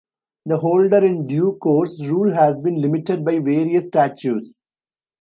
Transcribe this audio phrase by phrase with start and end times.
[0.47, 4.59] The holder in due course rule has been limited by various statutes.